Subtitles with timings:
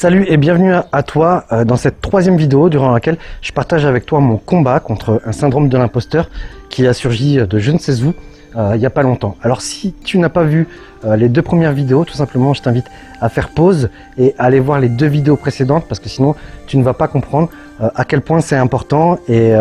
[0.00, 4.06] Salut et bienvenue à toi euh, dans cette troisième vidéo durant laquelle je partage avec
[4.06, 6.30] toi mon combat contre un syndrome de l'imposteur
[6.70, 8.14] qui a surgi de je ne sais où
[8.56, 9.36] euh, il n'y a pas longtemps.
[9.42, 10.68] Alors si tu n'as pas vu
[11.04, 12.86] euh, les deux premières vidéos, tout simplement je t'invite
[13.20, 16.34] à faire pause et aller voir les deux vidéos précédentes parce que sinon
[16.66, 19.52] tu ne vas pas comprendre à quel point c'est important et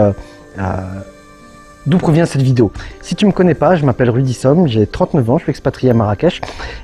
[1.90, 2.72] d'où provient cette vidéo.
[3.02, 5.90] Si tu me connais pas, je m'appelle Rudy Somme, j'ai 39 ans, je suis expatrié
[5.90, 6.40] à Marrakech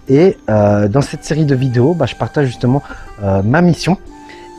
[0.10, 2.82] et euh, dans cette série de vidéos, bah, je partage justement
[3.24, 3.98] euh, ma mission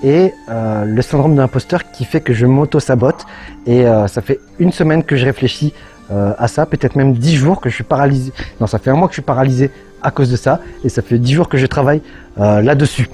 [0.04, 3.26] et euh, le syndrome de l'imposteur qui fait que je m'auto-sabote
[3.66, 5.74] et ça fait une semaine que je réfléchis
[6.08, 8.32] à ça, peut-être même 10 jours que je suis paralysé.
[8.60, 11.02] Non, ça fait un mois que je suis paralysé à cause de ça et ça
[11.02, 12.00] fait 10 jours que je travaille
[12.36, 13.08] là-dessus.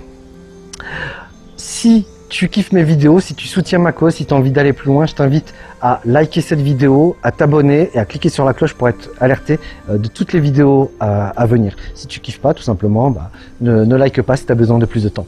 [1.56, 4.72] Si tu kiffes mes vidéos, si tu soutiens ma cause, si tu as envie d'aller
[4.72, 8.54] plus loin, je t'invite à liker cette vidéo, à t'abonner et à cliquer sur la
[8.54, 11.76] cloche pour être alerté euh, de toutes les vidéos à, venir.
[11.94, 14.86] Si tu kiffes pas, tout simplement, bah, ne, like pas si tu as besoin de
[14.86, 15.26] plus de temps.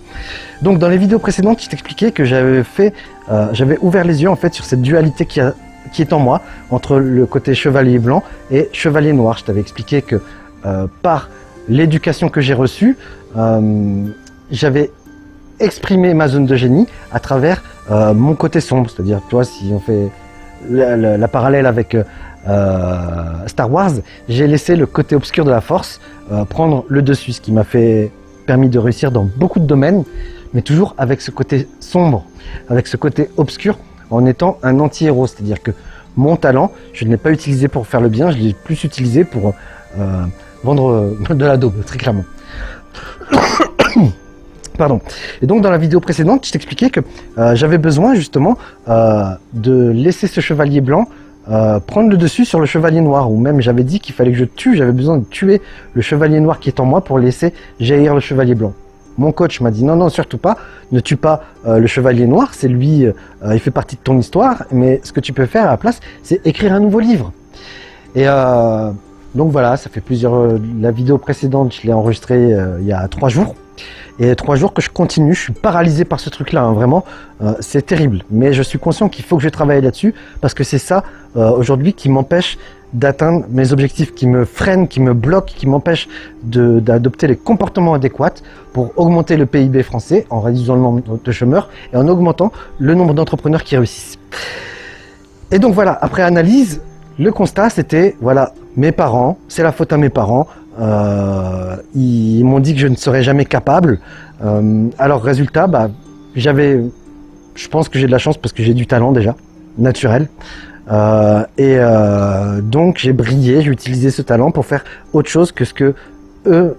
[0.62, 2.94] Donc dans les vidéos précédentes, je t'expliquais que j'avais fait,
[3.30, 5.52] euh, j'avais ouvert les yeux en fait sur cette dualité qui, a,
[5.92, 6.40] qui est en moi
[6.70, 9.36] entre le côté chevalier blanc et chevalier noir.
[9.36, 10.22] Je t'avais expliqué que
[10.64, 11.28] euh, par
[11.68, 12.96] l'éducation que j'ai reçue,
[14.50, 14.90] j'avais
[15.64, 18.90] exprimer ma zone de génie à travers euh, mon côté sombre.
[18.90, 20.10] C'est-à-dire, tu vois, si on fait
[20.70, 23.92] la, parallèle avec euh, Star Wars,
[24.28, 26.00] j'ai laissé le côté obscur de la force
[26.32, 28.10] euh, prendre le dessus, ce qui m'a fait
[28.46, 30.04] permis de réussir dans beaucoup de domaines,
[30.52, 32.24] mais toujours avec ce côté sombre,
[32.68, 33.78] avec ce côté obscur,
[34.10, 35.26] en étant un anti-héros.
[35.26, 35.72] C'est-à-dire que
[36.16, 39.24] mon talent, je ne l'ai pas utilisé pour faire le bien, je l'ai plus utilisé
[39.24, 39.54] pour
[40.62, 42.24] vendre de la daube, très clairement.
[44.76, 45.00] Pardon.
[45.40, 47.00] Et donc dans la vidéo précédente, je t'expliquais que
[47.38, 48.58] euh, j'avais besoin justement
[48.88, 49.22] euh,
[49.52, 51.06] de laisser ce chevalier blanc
[51.48, 54.38] euh, prendre le dessus sur le chevalier noir, ou même j'avais dit qu'il fallait que
[54.38, 55.60] je tue, j'avais besoin de tuer
[55.92, 58.72] le chevalier noir qui est en moi pour laisser jaillir le chevalier blanc.
[59.16, 60.56] Mon coach m'a dit non, non, surtout pas,
[60.90, 63.06] ne tue pas le chevalier noir, c'est lui,
[63.48, 66.00] il fait partie de ton histoire, mais ce que tu peux faire à la place,
[66.24, 67.32] c'est écrire un nouveau livre.
[68.16, 68.24] Et
[69.36, 70.58] donc voilà, ça fait plusieurs.
[70.80, 73.54] la vidéo précédente, je l'ai enregistrée il y a trois jours.
[74.18, 77.04] Et trois jours que je continue, je suis paralysé par ce truc-là, hein, vraiment,
[77.42, 78.24] euh, c'est terrible.
[78.30, 81.02] Mais je suis conscient qu'il faut que je travaille là-dessus, parce que c'est ça,
[81.36, 82.56] euh, aujourd'hui, qui m'empêche
[82.92, 86.08] d'atteindre mes objectifs, qui me freine, qui me bloque, qui m'empêche
[86.44, 88.34] d'adopter les comportements adéquats
[88.72, 92.94] pour augmenter le PIB français en réduisant le nombre de chômeurs et en augmentant le
[92.94, 94.16] nombre d'entrepreneurs qui réussissent.
[95.50, 96.80] Et donc voilà, après analyse,
[97.18, 100.46] le constat c'était, voilà, mes parents, c'est la faute à mes parents,
[100.78, 104.00] euh, ils m'ont dit que je ne serais jamais capable.
[104.44, 105.90] Euh, alors résultat, bah,
[106.34, 106.80] j'avais,
[107.54, 109.34] je pense que j'ai de la chance parce que j'ai du talent déjà,
[109.78, 110.28] naturel.
[110.90, 111.78] Euh, et
[112.62, 115.94] donc j'ai brillé, j'ai utilisé ce talent pour faire autre chose que ce que
[116.46, 116.76] eux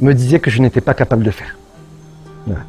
[0.00, 1.56] me disaient que je n'étais pas capable de faire.
[2.46, 2.62] Voilà.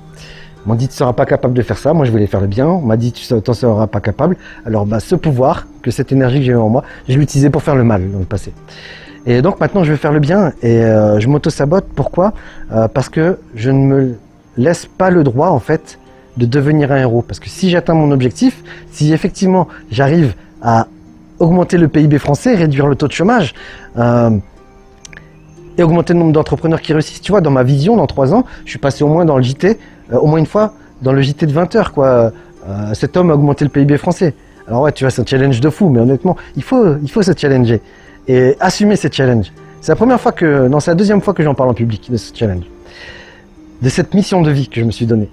[0.66, 2.68] M'ont dit tu seras pas capable de faire ça, moi je voulais faire le bien,
[2.68, 4.36] on m'a dit tu n'en seras pas capable.
[4.66, 7.62] Alors bah, ce pouvoir, que cette énergie que j'ai en moi, je l'ai utilisé pour
[7.62, 8.52] faire le mal dans le passé.
[9.26, 11.86] Et donc maintenant, je vais faire le bien et euh, je m'auto-sabote.
[11.96, 12.34] Pourquoi?
[12.72, 14.16] Euh, Parce que je ne me
[14.58, 16.00] laisse pas le droit, en fait,
[16.38, 17.24] de devenir un héros.
[17.24, 20.88] Parce que si j'atteins mon objectif, si effectivement j'arrive à
[21.40, 23.54] augmenter le PIB français, réduire le taux de chômage,
[23.98, 24.30] euh,
[25.78, 27.22] et augmenter le nombre d'entrepreneurs qui réussissent.
[27.22, 29.44] Tu vois, dans ma vision, dans trois ans, je suis passé au moins dans le
[29.44, 29.78] JT,
[30.14, 32.32] au moins une fois, dans le JT de 20 heures, quoi.
[32.94, 34.34] cet homme a augmenté le PIB français.
[34.70, 37.22] Alors ouais, tu vois, c'est un challenge de fou, mais honnêtement, il faut, il faut
[37.22, 37.82] se challenger
[38.28, 39.52] et assumer ces challenges.
[39.82, 42.10] C'est la première fois que, non, c'est la deuxième fois que j'en parle en public
[42.10, 42.64] de ce challenge,
[43.82, 45.30] de cette mission de vie que je me suis donnée.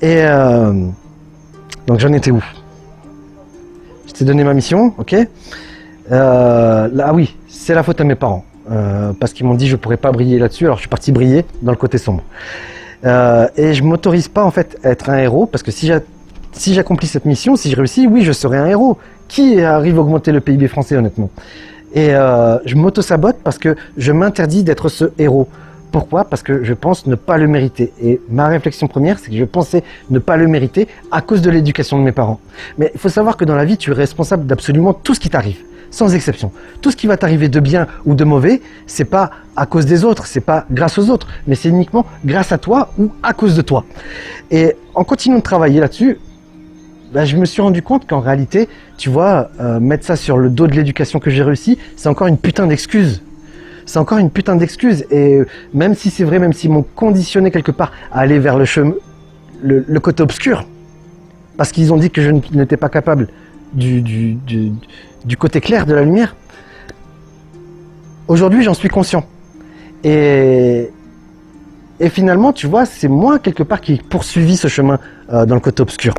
[0.00, 0.86] Et euh,
[1.86, 2.42] donc j'en étais où?
[4.06, 5.14] Je t'ai donné ma mission, ok?
[5.14, 8.44] Euh, là, Ah oui, c'est la faute à mes parents.
[8.70, 11.44] Euh, parce qu'ils m'ont dit je pourrais pas briller là-dessus, alors je suis parti briller
[11.62, 12.22] dans le côté sombre.
[13.04, 15.88] et je m'autorise pas en fait à être un héros, parce que si
[16.72, 18.98] j'accomplis cette mission, si je réussis, oui, je serai un héros.
[19.26, 21.30] Qui arrive à augmenter le PIB français, honnêtement?
[21.94, 25.48] Et euh, je m'auto-sabote parce que je m'interdis d'être ce héros.
[25.90, 26.24] Pourquoi?
[26.24, 27.92] Parce que je pense ne pas le mériter.
[28.02, 31.50] Et ma réflexion première, c'est que je pensais ne pas le mériter à cause de
[31.50, 32.40] l'éducation de mes parents.
[32.78, 35.28] Mais il faut savoir que dans la vie, tu es responsable d'absolument tout ce qui
[35.28, 35.58] t'arrive,
[35.90, 36.50] sans exception.
[36.80, 40.02] Tout ce qui va t'arriver de bien ou de mauvais, c'est pas à cause des
[40.02, 43.54] autres, c'est pas grâce aux autres, mais c'est uniquement grâce à toi ou à cause
[43.54, 43.84] de toi.
[44.50, 46.18] Et en continuant de travailler là-dessus,
[47.12, 50.48] bah, je me suis rendu compte qu'en réalité, tu vois, euh, mettre ça sur le
[50.48, 53.22] dos de l'éducation que j'ai réussi, c'est encore une putain d'excuse.
[53.84, 55.04] C'est encore une putain d'excuse.
[55.10, 55.40] Et
[55.74, 58.94] même si c'est vrai, même s'ils m'ont conditionné quelque part à aller vers le, chemin,
[59.62, 60.66] le, côté obscur,
[61.58, 63.28] parce qu'ils ont dit que je n'étais pas capable
[63.74, 64.38] du,
[65.38, 66.34] côté clair de la lumière,
[68.28, 69.26] aujourd'hui j'en suis conscient.
[70.04, 70.90] Et
[72.00, 74.98] Et finalement, tu vois, c'est moi quelque part qui poursuivi ce chemin
[75.30, 76.14] euh, dans le côté obscur.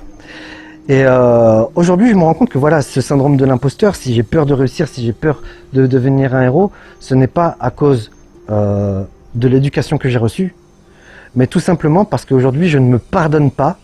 [0.89, 4.23] Et euh, aujourd'hui, je me rends compte que voilà, ce syndrome de l'imposteur, si j'ai
[4.23, 5.41] peur de réussir, si j'ai peur
[5.71, 8.11] de devenir un héros, ce n'est pas à cause
[8.49, 9.03] euh,
[9.33, 10.53] de l'éducation que j'ai reçue,
[11.35, 13.77] mais tout simplement parce qu'aujourd'hui, je ne me pardonne pas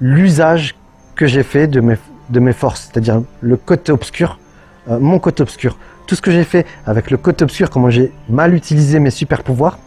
[0.00, 0.74] l'usage
[1.16, 1.96] que j'ai fait de mes,
[2.30, 4.38] de mes forces, c'est-à-dire le côté obscur,
[4.88, 5.76] euh, mon côté obscur.
[6.06, 9.42] Tout ce que j'ai fait avec le côté obscur, comment j'ai mal utilisé mes super
[9.42, 9.78] pouvoirs,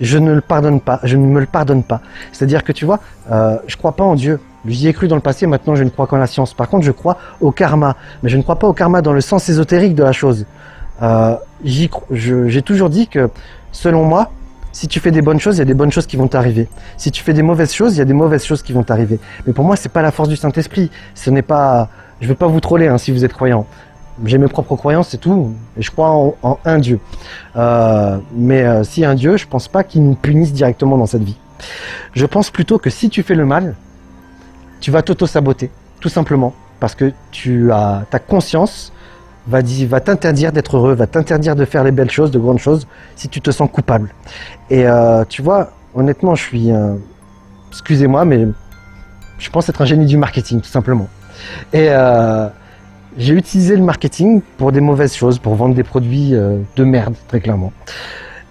[0.00, 2.00] je ne le pardonne pas, je ne me le pardonne pas.
[2.32, 3.00] C'est-à-dire que tu vois,
[3.32, 4.38] euh, je crois pas en Dieu.
[4.66, 6.54] J'y ai cru dans le passé, maintenant je ne crois qu'en la science.
[6.54, 9.20] Par contre, je crois au karma, mais je ne crois pas au karma dans le
[9.20, 10.46] sens ésotérique de la chose.
[11.02, 13.30] Euh, j'ai toujours dit que,
[13.72, 14.30] selon moi,
[14.72, 16.68] si tu fais des bonnes choses, il y a des bonnes choses qui vont t'arriver.
[16.96, 19.18] Si tu fais des mauvaises choses, il y a des mauvaises choses qui vont t'arriver.
[19.46, 20.90] Mais pour moi, c'est pas la force du Saint-Esprit.
[21.14, 21.88] Ce n'est pas,
[22.20, 23.66] je veux pas vous troller hein, si vous êtes croyant.
[24.24, 25.54] J'ai mes propres croyances, c'est tout.
[25.76, 27.00] Et je crois en, un Dieu.
[27.56, 31.22] Euh, mais euh, si un Dieu, je pense pas qu'il nous punisse directement dans cette
[31.22, 31.38] vie.
[32.12, 33.74] Je pense plutôt que si tu fais le mal,
[34.80, 38.92] tu vas t'auto-saboter, tout simplement, parce que tu as ta conscience
[39.46, 39.62] va,
[40.00, 42.86] t'interdire d'être heureux, va t'interdire de faire les belles choses, de grandes choses,
[43.16, 44.10] si tu te sens coupable.
[44.68, 46.70] Et euh, tu vois, honnêtement, je suis,
[47.70, 48.46] excusez-moi, mais
[49.40, 51.08] je pense être un génie du marketing, tout simplement.
[51.72, 52.48] Et euh,
[53.16, 57.14] j'ai utilisé le marketing pour des mauvaises choses, pour vendre des produits euh, de merde,
[57.26, 57.72] très clairement.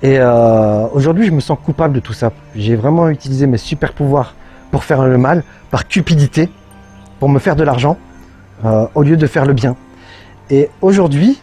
[0.01, 2.31] Et euh, aujourd'hui, je me sens coupable de tout ça.
[2.55, 4.33] J'ai vraiment utilisé mes super pouvoirs
[4.71, 6.49] pour faire le mal, par cupidité,
[7.19, 7.97] pour me faire de l'argent,
[8.65, 9.75] euh, au lieu de faire le bien.
[10.49, 11.41] Et aujourd'hui,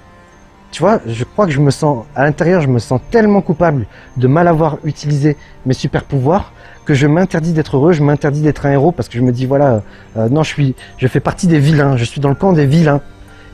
[0.70, 3.86] tu vois, je crois que je me sens, à l'intérieur, je me sens tellement coupable
[4.16, 6.52] de mal avoir utilisé mes super pouvoirs
[6.84, 9.44] que je m'interdis d'être heureux, je m'interdis d'être un héros parce que je me dis
[9.44, 9.82] voilà,
[10.16, 12.66] euh, non, je suis, je fais partie des vilains, je suis dans le camp des
[12.66, 13.00] vilains.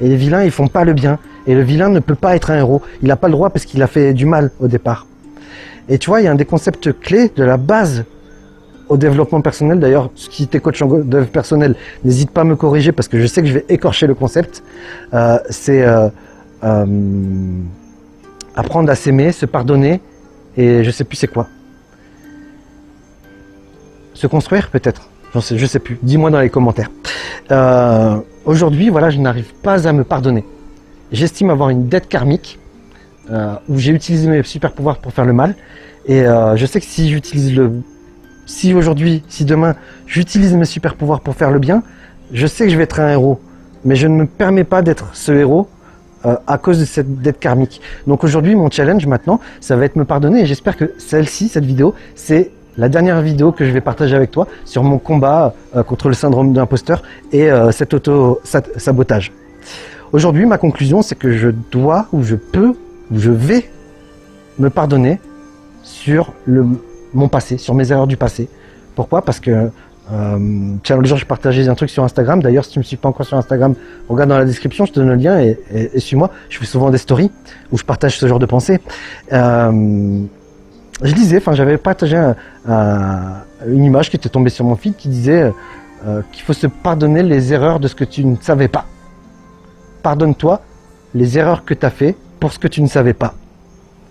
[0.00, 1.18] Et les vilains, ils font pas le bien.
[1.46, 2.82] Et le vilain ne peut pas être un héros.
[3.02, 5.06] Il n'a pas le droit parce qu'il a fait du mal au départ.
[5.88, 8.04] Et tu vois, il y a un des concepts clés de la base
[8.92, 9.80] au développement personnel.
[9.80, 11.74] D'ailleurs, qui était coach en développement personnel,
[12.04, 14.62] n'hésite pas à me corriger parce que je sais que je vais écorcher le concept.
[15.14, 16.08] Euh, c'est euh,
[18.54, 20.00] apprendre à s'aimer, se pardonner,
[20.56, 21.48] et je sais plus c'est quoi.
[24.14, 25.08] Se construire peut-être
[25.40, 25.98] sais, je sais plus.
[26.02, 26.90] Dis-moi dans les commentaires.
[27.50, 30.44] Euh, aujourd'hui, voilà, je n'arrive pas à me pardonner.
[31.10, 32.58] J'estime avoir une dette karmique
[33.30, 35.54] euh, où j'ai utilisé mes super pouvoirs pour faire le mal.
[36.06, 37.72] Et euh, je sais que si j'utilise le,
[38.46, 39.74] si aujourd'hui, si demain,
[40.06, 41.82] j'utilise mes super pouvoirs pour faire le bien,
[42.32, 43.40] je sais que je vais être un héros.
[43.84, 45.68] Mais je ne me permets pas d'être ce héros
[46.46, 47.80] à cause de cette dette karmique.
[48.06, 50.42] Donc aujourd'hui, mon challenge maintenant, ça va être me pardonner.
[50.42, 54.30] Et j'espère que celle-ci, cette vidéo, c'est la dernière vidéo que je vais partager avec
[54.30, 57.02] toi sur mon combat euh, contre le syndrome d'imposteur
[57.32, 59.32] et euh, cet auto-sabotage.
[60.12, 62.74] Aujourd'hui, ma conclusion, c'est que je dois, ou je peux,
[63.10, 63.70] ou je vais
[64.58, 65.20] me pardonner
[65.82, 66.66] sur le,
[67.14, 68.48] mon passé, sur mes erreurs du passé.
[68.94, 69.22] Pourquoi?
[69.22, 69.70] Parce que
[70.12, 72.42] euh, jour, je partageais un truc sur Instagram.
[72.42, 73.74] D'ailleurs, si tu me suis pas encore sur Instagram,
[74.08, 76.30] regarde dans la description, je te donne le lien et, et, suis-moi.
[76.50, 77.30] Je fais souvent des stories
[77.70, 78.80] où je partage ce genre de pensée.
[79.32, 80.22] Euh,
[81.02, 82.16] je disais, enfin, j'avais partagé
[82.66, 85.52] une image qui était tombée sur mon feed qui disait
[86.04, 88.86] euh, qu'il faut se pardonner les erreurs de ce que tu ne savais pas.
[90.02, 90.60] Pardonne-toi
[91.14, 93.34] les erreurs que tu as fait pour ce que tu ne savais pas.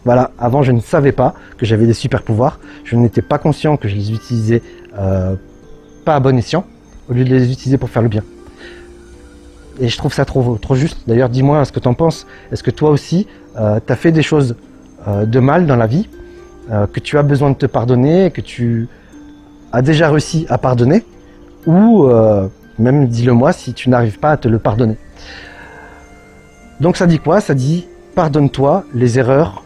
[0.04, 3.78] Voilà, avant je ne savais pas que j'avais des super pouvoirs, je n'étais pas conscient
[3.78, 4.62] que je les utilisais
[4.98, 5.36] euh,
[6.06, 6.66] pas à bon escient,
[7.10, 8.24] au lieu de les utiliser pour faire le bien.
[9.80, 11.08] Et je trouve ça trop, trop juste.
[11.08, 12.28] D'ailleurs, dis-moi ce que tu en penses.
[12.52, 13.28] Est-ce que toi aussi,
[13.58, 14.56] euh, tu as fait des choses
[15.08, 16.08] de mal dans la vie
[16.70, 18.88] euh, que tu as besoin de te pardonner, que tu
[19.72, 21.04] as déjà réussi à pardonner,
[21.66, 24.98] ou euh, même dis-le moi si tu n'arrives pas à te le pardonner?
[26.80, 27.42] Donc ça dit quoi?
[27.42, 29.64] Ça dit pardonne-toi les erreurs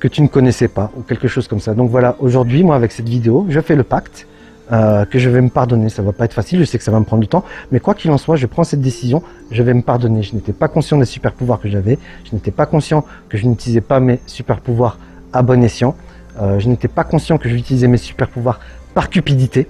[0.00, 1.74] que tu ne connaissais pas, ou quelque chose comme ça.
[1.74, 4.26] Donc voilà, aujourd'hui, moi avec cette vidéo, je fais le pacte
[4.70, 5.88] euh, que je vais me pardonner.
[5.88, 7.80] Ça va pas être facile, je sais que ça va me prendre du temps, mais
[7.80, 10.22] quoi qu'il en soit, je prends cette décision, je vais me pardonner.
[10.22, 13.46] Je n'étais pas conscient des super pouvoirs que j'avais, je n'étais pas conscient que je
[13.46, 14.98] n'utilisais pas mes super pouvoirs
[15.32, 15.94] à bon escient.
[16.40, 18.60] Euh, je n'étais pas conscient que j'utilisais mes super pouvoirs
[18.94, 19.66] par cupidité.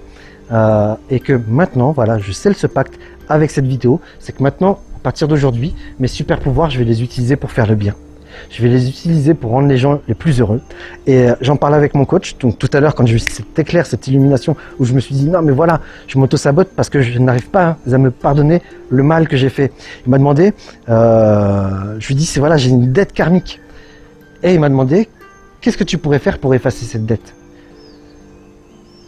[0.51, 4.01] Euh, et que maintenant, voilà, je scelle ce pacte avec cette vidéo.
[4.19, 7.67] C'est que maintenant, à partir d'aujourd'hui, mes super pouvoirs, je vais les utiliser pour faire
[7.67, 7.95] le bien.
[8.49, 10.61] Je vais les utiliser pour rendre les gens les plus heureux.
[11.07, 12.37] Et euh, j'en parlais avec mon coach.
[12.39, 15.15] Donc tout à l'heure, quand j'ai eu cet éclair, cette illumination, où je me suis
[15.15, 19.03] dit non, mais voilà, je m'auto-sabote parce que je n'arrive pas à me pardonner le
[19.03, 19.71] mal que j'ai fait.
[20.05, 20.53] Il m'a demandé,
[20.87, 23.59] je lui dis c'est voilà, j'ai une dette karmique.
[24.41, 25.09] Et il m'a demandé
[25.61, 27.33] Qu'est-ce que tu pourrais faire pour effacer cette dette?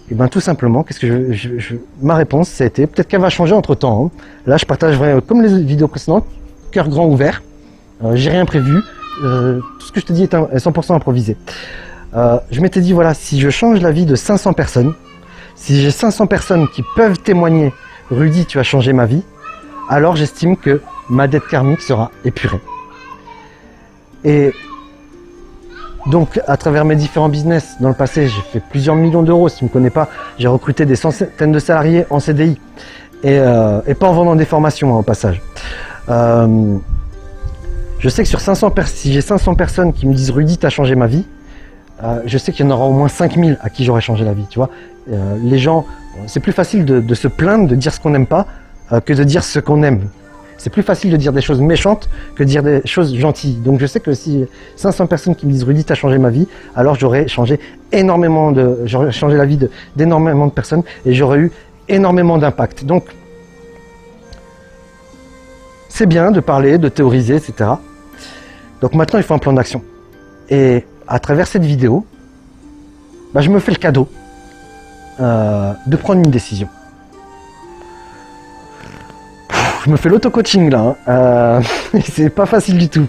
[0.10, 3.54] Eh bien, tout simplement, qu'est-ce que ma réponse, ça a été peut-être qu'elle va changer
[3.54, 4.06] entre temps.
[4.06, 4.20] Hein.
[4.46, 6.26] Là, je partage comme les vidéos précédentes,
[6.72, 7.42] cœur grand ouvert.
[8.04, 8.82] Euh, j'ai rien prévu.
[9.24, 11.38] Euh, tout ce que je te dis est 100% improvisé.
[12.16, 14.94] euh, je m'étais dit, voilà, si je change la vie de 500 personnes,
[15.56, 17.74] si j'ai 500 personnes qui peuvent témoigner,
[18.10, 19.24] Rudy, tu as changé ma vie,
[19.90, 22.62] alors j'estime que ma dette karmique sera épurée.
[24.24, 24.54] Et
[26.08, 29.50] donc, à travers mes différents business, dans le passé, j'ai fait plusieurs millions d'euros.
[29.50, 32.60] Si tu ne me connais pas, j'ai recruté des centaines de salariés en CDI.
[33.24, 35.42] Euh, et, pas en vendant des formations, hein, au passage.
[38.02, 40.96] Je sais que sur 500 si j'ai 500 personnes qui me disent Rudy, as changé
[40.96, 41.24] ma vie,
[42.04, 44.34] euh, je sais qu'il y en aura au moins 5000 à qui j'aurais changé la
[44.34, 44.46] vie.
[44.50, 44.70] Tu vois,
[45.44, 45.86] les gens,
[46.26, 48.48] c'est plus facile de, se plaindre, de dire ce qu'on n'aime pas,
[49.06, 50.10] que de dire ce qu'on aime.
[50.58, 53.56] C'est plus facile de dire des choses méchantes que de dire des choses gentilles.
[53.56, 54.46] Donc je sais que si
[54.78, 57.60] 500 personnes qui me disent Rudy, as changé ma vie, alors j'aurais changé
[57.92, 59.60] énormément de, j'aurais changé la vie
[59.96, 61.52] d'énormément de, personnes et j'aurais eu
[61.88, 62.86] énormément d'impact.
[62.86, 63.06] Donc
[65.90, 67.72] c'est bien de parler, de théoriser, etc.
[68.82, 69.84] Donc maintenant il faut un plan d'action.
[70.50, 72.06] Et à travers cette vidéo,
[73.34, 74.10] bah, je me fais le cadeau
[75.20, 76.68] euh, de prendre une décision
[79.84, 80.80] je me fais l'auto-coaching là.
[80.80, 80.96] Hein.
[81.08, 81.62] Euh,
[82.04, 83.08] c'est pas facile du tout.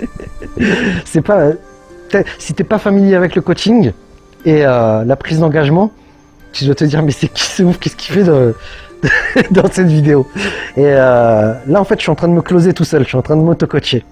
[1.04, 1.50] c'est pas.
[2.38, 3.92] Si t'es pas familier avec le coaching
[4.46, 5.92] et euh, la prise d'engagement,
[6.52, 7.78] tu dois te dire mais c'est qui ce ouf?
[7.78, 8.24] Qu'est-ce qu'il fait
[9.50, 10.26] dans cette vidéo?
[10.76, 13.02] Et là en fait, je suis en train de me closer tout seul.
[13.02, 14.04] Je suis en train de m'auto-coacher.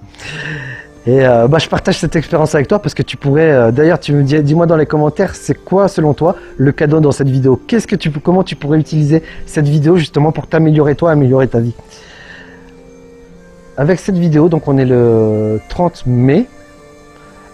[1.06, 3.50] Et euh, bah, je partage cette expérience avec toi parce que tu pourrais.
[3.50, 6.98] Euh, d'ailleurs, tu me dis, dis-moi dans les commentaires, c'est quoi selon toi le cadeau
[6.98, 7.60] dans cette vidéo?
[7.68, 11.60] Qu'est-ce que tu, comment tu pourrais utiliser cette vidéo justement pour t'améliorer toi, améliorer ta
[11.60, 11.75] vie?
[13.76, 16.46] Avec cette vidéo, donc on est le 30 mai.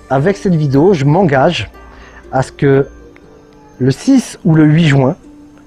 [0.09, 1.71] Avec cette vidéo, je m'engage
[2.33, 2.87] à ce que
[3.79, 5.17] le 6 ou le 8 juin,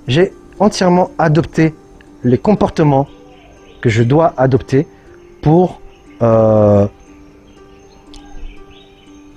[0.07, 1.75] j'ai entièrement adopté
[2.23, 3.07] les comportements
[3.81, 4.87] que je dois adopter
[5.41, 5.81] pour
[6.21, 6.87] euh,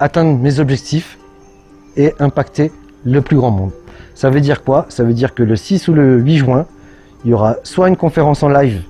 [0.00, 1.18] atteindre mes objectifs
[1.96, 2.72] et impacter
[3.04, 3.72] le plus grand monde.
[4.14, 4.86] Ça veut dire quoi?
[4.88, 6.66] Ça veut dire que le 6 ou le 8 juin,
[7.24, 8.82] il y aura soit une conférence en live,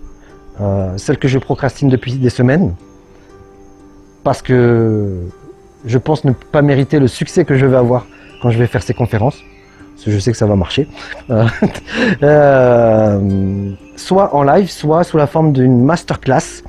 [0.60, 2.74] euh, celle que je procrastine depuis des semaines,
[4.24, 5.16] parce que
[5.84, 8.06] je pense ne pas mériter le succès que je vais avoir
[8.42, 9.38] quand je vais faire ces conférences,
[9.94, 10.88] parce que je sais que ça va marcher.
[11.30, 11.46] Euh,
[12.22, 16.62] euh, soit en live, soit sous la forme d'une masterclass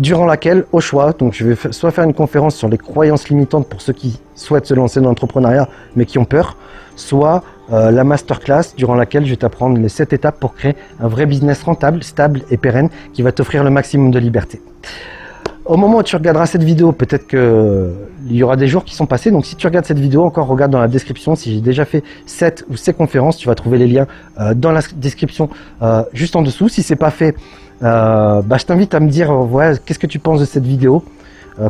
[0.00, 3.68] durant laquelle, au choix, donc je vais soit faire une conférence sur les croyances limitantes
[3.68, 6.56] pour ceux qui souhaitent se lancer dans l'entrepreneuriat mais qui ont peur,
[6.96, 11.08] soit euh, la masterclass durant laquelle je vais t'apprendre les 7 étapes pour créer un
[11.08, 14.60] vrai business rentable, stable et pérenne qui va t'offrir le maximum de liberté.
[15.66, 19.06] Au moment où tu regarderas cette vidéo, peut-être qu'il y aura des jours qui sont
[19.06, 19.30] passés.
[19.30, 21.36] Donc si tu regardes cette vidéo, encore regarde dans la description.
[21.36, 24.06] Si j'ai déjà fait cette ou ces conférences, tu vas trouver les liens
[24.40, 25.48] euh, dans la description
[25.82, 26.68] euh, juste en dessous.
[26.68, 27.36] Si c'est pas fait,
[27.82, 31.04] euh, bah, je t'invite à me dire ouais, qu'est-ce que tu penses de cette vidéo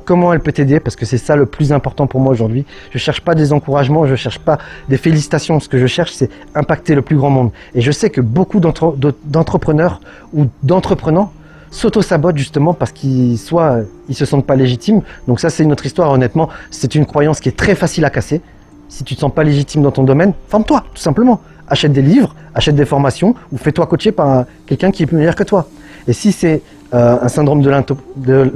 [0.05, 2.65] comment elle peut t'aider parce que c'est ça le plus important pour moi aujourd'hui.
[2.93, 5.59] Je cherche pas des encouragements, je cherche pas des félicitations.
[5.59, 7.51] Ce que je cherche, c'est impacter le plus grand monde.
[7.75, 10.01] Et je sais que beaucoup d'entrepreneurs
[10.33, 11.33] ou d'entreprenants
[11.71, 15.03] s'auto-sabotent justement parce qu'ils soit ils se sentent pas légitimes.
[15.29, 18.11] Donc ça c'est une autre histoire honnêtement, c'est une croyance qui est très facile à
[18.11, 18.41] casser.
[18.89, 21.41] Si tu te sens pas légitime dans ton domaine, forme-toi tout simplement.
[21.69, 25.37] Achète des livres, achète des formations ou fais-toi coacher par quelqu'un qui est plus meilleur
[25.37, 25.69] que toi.
[26.09, 26.63] Et si c'est
[26.95, 27.71] euh, un syndrome de,
[28.17, 28.53] de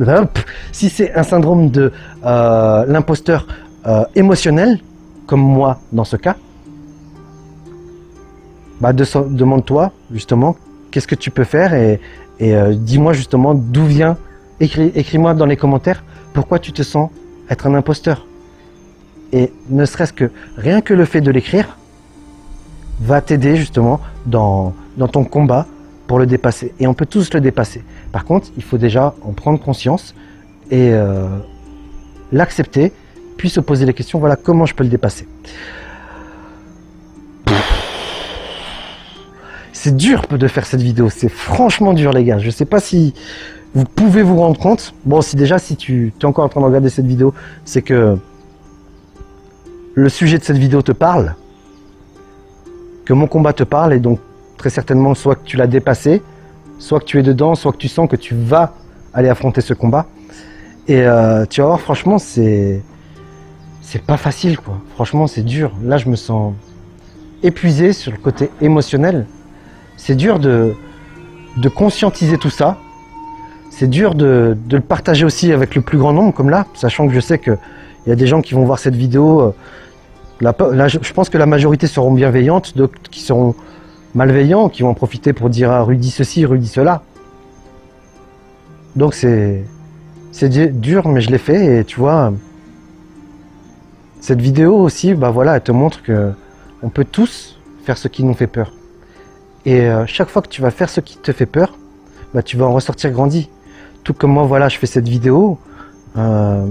[0.73, 1.93] si c'est un syndrome de
[2.25, 3.47] euh, l'imposteur
[3.87, 4.81] euh, émotionnel
[5.27, 6.37] comme moi dans ce cas,
[8.81, 10.57] bah demande-toi justement
[10.91, 12.01] qu'est-ce que tu peux faire et,
[12.43, 14.17] euh, dis-moi justement d'où vient,
[14.61, 17.11] écris-moi dans les commentaires pourquoi tu te sens
[17.49, 18.27] être un imposteur.
[19.33, 21.79] Et ne serait-ce que rien que le fait de l'écrire
[23.01, 24.73] va t'aider justement dans
[25.13, 25.67] ton combat
[26.19, 26.73] le dépasser.
[26.81, 27.83] Et on peut tous le dépasser.
[28.13, 30.15] Par contre, il faut déjà en prendre conscience
[30.71, 31.27] et euh,
[32.33, 32.93] l'accepter,
[33.37, 35.27] puis se poser les questions, voilà comment je peux le dépasser.
[39.73, 42.39] C'est dur de faire cette vidéo, c'est franchement dur les gars.
[42.39, 43.13] Je sais pas si
[43.75, 44.95] vous pouvez vous rendre compte.
[45.05, 48.17] Bon, si déjà si tu es encore en train de regarder cette vidéo, c'est que
[49.95, 51.35] le sujet de cette vidéo te parle,
[53.05, 54.21] que mon combat te parle, et donc
[54.65, 56.23] très certainement soit que tu l'as dépassé,
[56.79, 58.73] soit que tu es dedans, soit que tu sens que tu vas
[59.13, 60.07] aller affronter ce combat.
[60.89, 62.81] Et euh, tu vas voir, franchement, c'est
[63.83, 64.79] c'est pas facile, quoi.
[64.95, 65.71] Franchement, c'est dur.
[65.85, 66.55] Là, je me sens
[67.43, 69.27] épuisé sur le côté émotionnel
[69.99, 70.75] c'est dur de,
[71.59, 72.79] de conscientiser tout ça.
[73.69, 77.13] C'est dur de, le partager aussi avec le plus grand nombre, comme là, sachant que
[77.13, 77.59] je sais qu'il
[78.07, 79.41] y a des gens qui vont voir cette vidéo.
[80.41, 83.55] Euh, là, je pense que la majorité seront bienveillantes, d'autres qui seront
[84.15, 87.03] malveillants, qui vont en profiter pour dire à Rudy ceci, Rudy cela.
[88.97, 89.65] Donc c'est
[90.33, 90.49] c'est
[90.81, 92.33] dur, mais je l'ai fait et tu vois,
[94.21, 96.33] Cette vidéo aussi, bah voilà, elle te montre que
[96.83, 98.73] on peut tous faire ce qui nous fait peur.
[99.65, 101.79] Et euh, chaque fois que tu vas faire ce qui te fait peur,
[102.35, 103.49] bah tu vas en ressortir grandi.
[104.03, 105.59] Tout comme moi, voilà, je fais cette vidéo,
[106.17, 106.67] euh,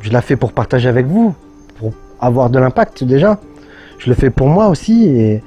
[0.00, 1.34] je la fais pour partager avec vous,
[1.78, 3.40] pour avoir de l'impact déjà.
[3.98, 5.42] Je le fais pour moi aussi et,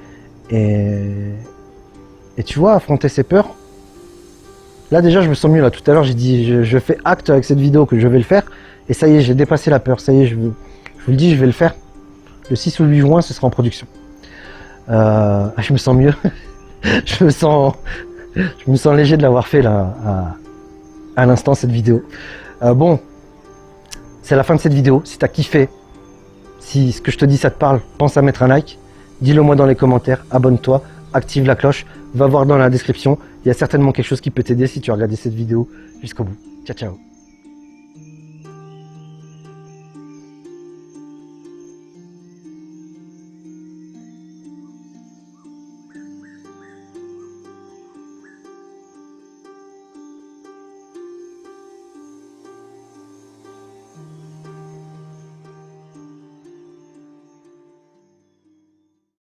[0.53, 3.49] et, tu vois, affronter ses peurs.
[4.91, 5.71] Là déjà, je me sens mieux là.
[5.71, 8.23] Tout à l'heure, j'ai dit, je, fais acte avec cette vidéo que je vais le
[8.23, 8.43] faire.
[8.87, 9.99] Et ça y est, j'ai dépassé la peur.
[9.99, 10.53] Ça y est, je, vous-
[11.07, 11.73] le dis, je vais le faire.
[12.49, 13.87] Le 6 ou le 8 juin, ce sera en production.
[14.89, 16.13] Euh, je me sens mieux.
[17.05, 17.73] je me sens,
[18.95, 20.35] léger de l'avoir fait là, à,
[21.15, 22.03] à l'instant cette vidéo.
[22.61, 22.99] Euh, bon,
[24.21, 25.01] c'est la fin de cette vidéo.
[25.05, 25.69] Si t'as kiffé,
[26.59, 28.77] si ce que je te dis ça te parle, pense à mettre un like.
[29.23, 30.25] Dis-le moi dans les commentaires.
[30.31, 33.17] Abonne-toi, active la cloche, va voir dans la description.
[33.43, 35.69] Il y a certainement quelque chose qui peut t'aider si tu as regardé cette vidéo
[36.01, 36.37] jusqu'au bout.
[36.65, 37.12] Ciao ciao.